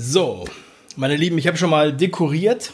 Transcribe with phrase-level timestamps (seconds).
[0.00, 0.44] So,
[0.94, 2.72] meine Lieben, ich habe schon mal dekoriert.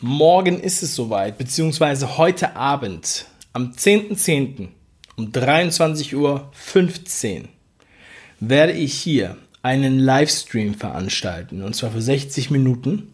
[0.00, 4.16] Morgen ist es soweit, beziehungsweise heute Abend, am 10.10.
[4.16, 4.68] .10.
[5.16, 7.48] um 23.15 Uhr
[8.40, 13.12] werde ich hier einen Livestream veranstalten, und zwar für 60 Minuten.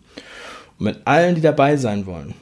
[0.79, 2.35] Und mit allen, die dabei sein wollen,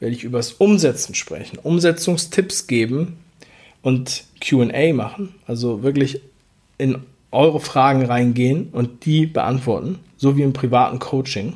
[0.00, 3.18] werde ich über das Umsetzen sprechen, Umsetzungstipps geben
[3.82, 6.22] und QA machen, also wirklich
[6.76, 11.54] in eure Fragen reingehen und die beantworten, so wie im privaten Coaching.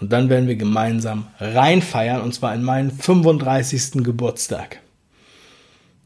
[0.00, 4.04] Und dann werden wir gemeinsam reinfeiern und zwar in meinen 35.
[4.04, 4.80] Geburtstag.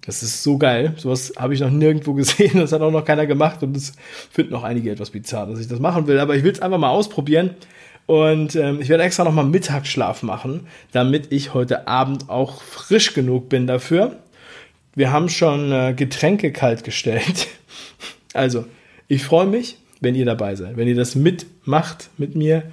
[0.04, 0.94] Das ist so geil.
[0.96, 2.52] Sowas habe ich noch nirgendwo gesehen.
[2.54, 3.92] Das hat auch noch keiner gemacht und das
[4.30, 6.18] finden auch einige etwas bizarr, dass ich das machen will.
[6.18, 7.50] Aber ich will es einfach mal ausprobieren.
[8.06, 13.48] Und ähm, ich werde extra nochmal Mittagsschlaf machen, damit ich heute Abend auch frisch genug
[13.48, 14.16] bin dafür.
[14.94, 17.48] Wir haben schon äh, Getränke kalt gestellt.
[18.34, 18.66] Also,
[19.08, 22.64] ich freue mich, wenn ihr dabei seid, wenn ihr das mitmacht mit mir.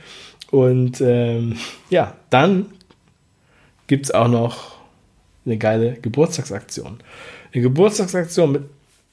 [0.51, 1.57] Und ähm,
[1.89, 2.67] ja, dann
[3.87, 4.77] gibt es auch noch
[5.45, 6.99] eine geile Geburtstagsaktion.
[7.53, 8.63] Eine Geburtstagsaktion mit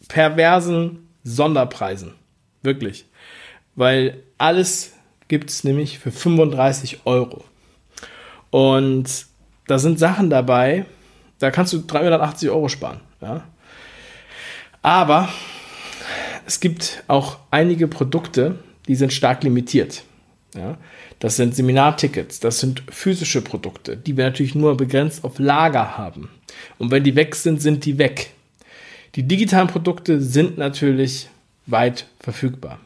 [0.09, 2.15] perversen Sonderpreisen.
[2.63, 3.07] Wirklich.
[3.75, 4.93] Weil alles
[5.29, 7.45] gibt es nämlich für 35 Euro.
[8.51, 9.27] Und
[9.67, 10.87] da sind Sachen dabei,
[11.39, 13.01] da kannst du 380 Euro sparen.
[13.21, 13.45] Ja?
[14.83, 15.29] Aber
[16.47, 20.05] es gibt auch einige Produkte, die sind stark limitiert.
[20.55, 20.79] Ja?
[21.19, 26.29] Das sind Seminartickets, das sind physische Produkte, die wir natürlich nur begrenzt auf Lager haben.
[26.79, 28.31] Und wenn die weg sind, sind die weg.
[29.17, 31.29] Die digitalen Produkte sind natürlich
[31.67, 32.79] weit verfügbar.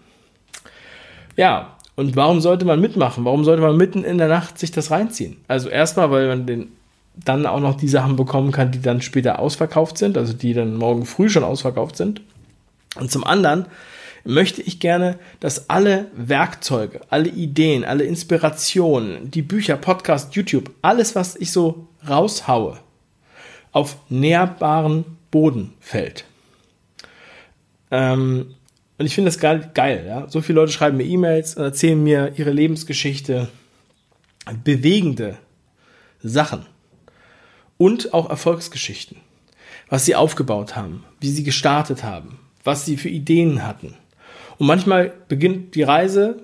[1.36, 3.24] Ja, und warum sollte man mitmachen?
[3.24, 5.36] Warum sollte man mitten in der Nacht sich das reinziehen?
[5.48, 6.68] Also erstmal, weil man den,
[7.16, 10.76] dann auch noch die Sachen bekommen kann, die dann später ausverkauft sind, also die dann
[10.76, 12.22] morgen früh schon ausverkauft sind.
[12.96, 13.66] Und zum anderen
[14.24, 21.14] möchte ich gerne, dass alle Werkzeuge, alle Ideen, alle Inspirationen, die Bücher, Podcast, YouTube, alles,
[21.14, 22.78] was ich so raushaue,
[23.72, 26.24] auf nährbaren Boden fällt.
[27.90, 28.54] Ähm,
[28.98, 30.28] und ich finde das geil, geil ja?
[30.28, 33.48] So viele Leute schreiben mir E-Mails und erzählen mir ihre Lebensgeschichte,
[34.64, 35.38] bewegende
[36.22, 36.66] Sachen
[37.78, 39.18] und auch Erfolgsgeschichten,
[39.88, 43.94] was sie aufgebaut haben, wie sie gestartet haben, was sie für Ideen hatten.
[44.58, 46.42] Und manchmal beginnt die Reise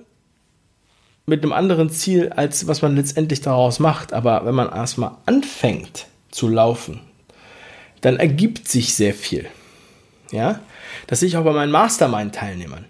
[1.25, 4.13] mit einem anderen Ziel, als was man letztendlich daraus macht.
[4.13, 7.01] Aber wenn man erstmal anfängt zu laufen,
[8.01, 9.45] dann ergibt sich sehr viel.
[10.31, 10.59] Ja,
[11.07, 12.85] das sehe ich auch bei meinen Mastermind-Teilnehmern.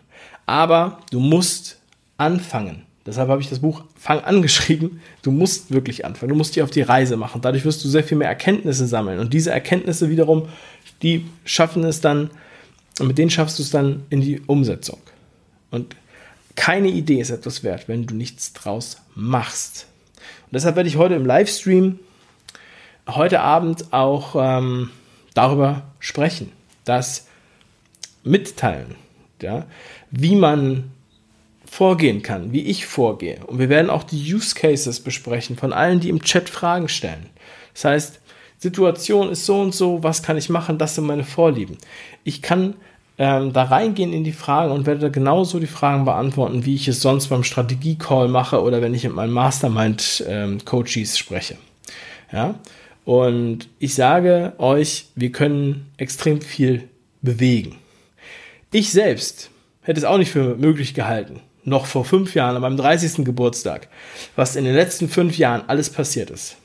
[0.45, 1.79] Aber du musst
[2.17, 2.83] anfangen.
[3.05, 5.01] Deshalb habe ich das Buch Fang an geschrieben.
[5.21, 6.29] Du musst wirklich anfangen.
[6.29, 7.41] Du musst dich auf die Reise machen.
[7.41, 9.19] Dadurch wirst du sehr viel mehr Erkenntnisse sammeln.
[9.19, 10.49] Und diese Erkenntnisse wiederum,
[11.01, 12.29] die schaffen es dann,
[12.99, 14.99] und mit denen schaffst du es dann in die Umsetzung.
[15.71, 15.95] Und
[16.55, 19.87] keine Idee ist etwas wert, wenn du nichts draus machst.
[20.45, 21.99] Und deshalb werde ich heute im Livestream
[23.07, 24.89] heute Abend auch ähm,
[25.33, 26.51] darüber sprechen,
[26.83, 27.27] das
[28.23, 28.95] mitteilen,
[29.41, 29.65] ja,
[30.11, 30.91] wie man
[31.65, 33.45] vorgehen kann, wie ich vorgehe.
[33.45, 37.27] Und wir werden auch die Use Cases besprechen von allen, die im Chat Fragen stellen.
[37.73, 38.19] Das heißt,
[38.57, 41.77] Situation ist so und so, was kann ich machen, das sind meine Vorlieben.
[42.23, 42.75] Ich kann
[43.17, 47.01] ähm, da reingehen in die Fragen und werde genauso die Fragen beantworten, wie ich es
[47.01, 51.57] sonst beim Strategie-Call mache oder wenn ich mit meinen Mastermind-Coaches ähm, spreche.
[52.31, 52.55] Ja?
[53.05, 56.89] Und ich sage euch, wir können extrem viel
[57.21, 57.77] bewegen.
[58.71, 59.49] Ich selbst
[59.81, 63.23] hätte es auch nicht für möglich gehalten, noch vor fünf Jahren, an meinem 30.
[63.23, 63.87] Geburtstag,
[64.35, 66.57] was in den letzten fünf Jahren alles passiert ist.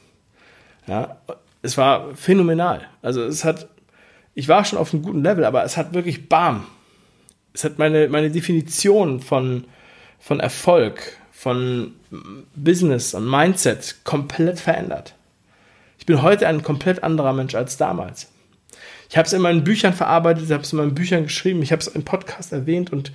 [0.86, 1.16] Ja,
[1.62, 2.88] es war phänomenal.
[3.00, 3.68] Also es hat,
[4.34, 6.66] ich war schon auf einem guten Level, aber es hat wirklich bam.
[7.54, 9.64] Es hat meine, meine Definition von,
[10.18, 11.94] von Erfolg, von
[12.54, 15.14] Business und Mindset komplett verändert.
[15.98, 18.28] Ich bin heute ein komplett anderer Mensch als damals.
[19.08, 21.70] Ich habe es in meinen Büchern verarbeitet, ich habe es in meinen Büchern geschrieben, ich
[21.70, 23.12] habe es im Podcast erwähnt und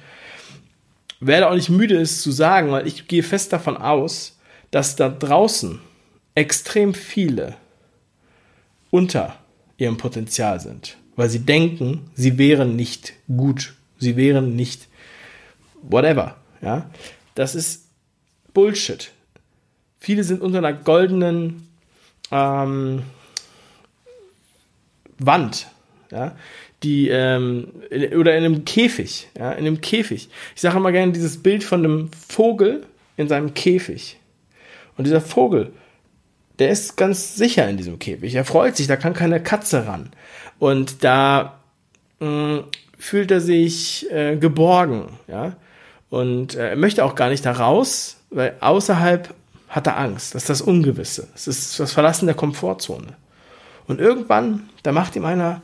[1.19, 4.37] werde auch nicht müde, es zu sagen, weil ich gehe fest davon aus,
[4.69, 5.79] dass da draußen
[6.35, 7.55] extrem viele
[8.91, 9.37] unter
[9.77, 14.87] ihrem Potenzial sind, weil sie denken, sie wären nicht gut, sie wären nicht
[15.81, 16.37] whatever.
[16.61, 16.89] Ja,
[17.35, 17.87] das ist
[18.53, 19.11] Bullshit.
[19.99, 21.67] Viele sind unter einer goldenen
[22.31, 23.03] ähm,
[25.19, 25.67] Wand,
[26.11, 26.35] ja,
[26.83, 30.29] die ähm, in, oder in einem Käfig, ja, in einem Käfig.
[30.55, 32.85] Ich sage immer gerne dieses Bild von einem Vogel
[33.15, 34.17] in seinem Käfig.
[34.95, 35.71] Und dieser Vogel
[36.59, 38.35] der ist ganz sicher in diesem Käfig.
[38.35, 40.09] Er freut sich, da kann keine Katze ran.
[40.59, 41.59] Und da
[42.19, 42.63] mh, mm,
[42.97, 45.55] fühlt er sich äh, geborgen, ja.
[46.09, 49.33] Und äh, er möchte auch gar nicht da raus, weil außerhalb
[49.67, 50.33] hat er Angst.
[50.33, 51.27] Das ist das Ungewisse.
[51.35, 53.07] Es ist das Verlassen der Komfortzone.
[53.87, 55.61] Und irgendwann, da macht ihm einer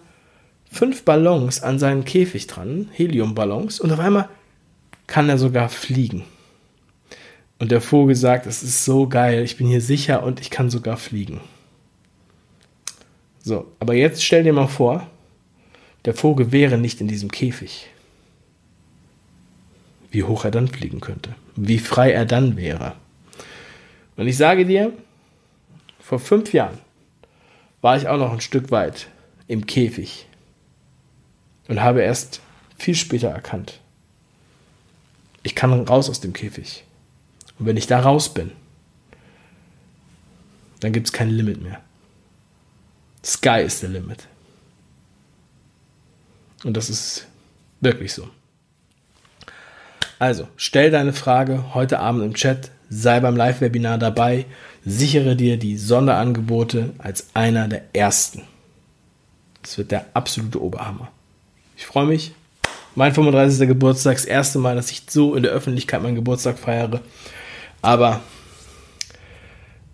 [0.69, 4.29] fünf Ballons an seinen Käfig dran, Heliumballons, und auf einmal
[5.07, 6.23] kann er sogar fliegen.
[7.63, 10.69] Und der Vogel sagt, es ist so geil, ich bin hier sicher und ich kann
[10.69, 11.39] sogar fliegen.
[13.41, 15.07] So, aber jetzt stell dir mal vor,
[16.03, 17.87] der Vogel wäre nicht in diesem Käfig.
[20.11, 22.95] Wie hoch er dann fliegen könnte, wie frei er dann wäre.
[24.17, 24.91] Und ich sage dir,
[26.01, 26.79] vor fünf Jahren
[27.79, 29.07] war ich auch noch ein Stück weit
[29.47, 30.27] im Käfig
[31.69, 32.41] und habe erst
[32.77, 33.79] viel später erkannt,
[35.43, 36.83] ich kann raus aus dem Käfig.
[37.63, 38.51] Und wenn ich da raus bin,
[40.81, 41.79] dann gibt es kein Limit mehr.
[43.23, 44.27] Sky is the limit.
[46.65, 47.25] Und das ist
[47.79, 48.27] wirklich so.
[50.19, 54.45] Also, stell deine Frage heute Abend im Chat, sei beim Live-Webinar dabei,
[54.83, 58.41] sichere dir die Sonderangebote als einer der ersten.
[59.61, 61.13] Das wird der absolute Oberhammer.
[61.77, 62.33] Ich freue mich.
[62.95, 63.69] Mein 35.
[63.69, 66.99] Geburtstag, das erste Mal, dass ich so in der Öffentlichkeit meinen Geburtstag feiere.
[67.83, 68.21] Aber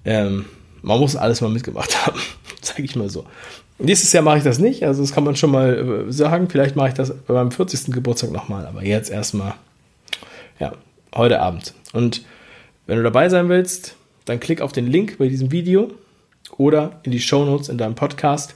[0.05, 0.45] ähm,
[0.81, 2.19] man muss alles mal mitgemacht haben,
[2.61, 3.25] sage ich mal so.
[3.79, 6.49] Nächstes Jahr mache ich das nicht, also das kann man schon mal äh, sagen.
[6.49, 7.93] Vielleicht mache ich das bei meinem 40.
[7.93, 9.55] Geburtstag nochmal, aber jetzt erstmal,
[10.59, 10.73] ja,
[11.15, 11.73] heute Abend.
[11.91, 12.23] Und
[12.85, 13.95] wenn du dabei sein willst,
[14.25, 15.91] dann klick auf den Link bei diesem Video
[16.57, 18.55] oder in die Show Notes in deinem Podcast.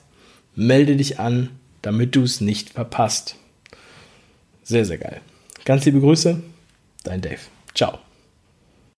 [0.55, 1.49] Melde dich an,
[1.81, 3.35] damit du es nicht verpasst.
[4.63, 5.21] Sehr, sehr geil.
[5.65, 6.39] Ganz liebe Grüße,
[7.03, 7.39] dein Dave.
[7.73, 7.99] Ciao.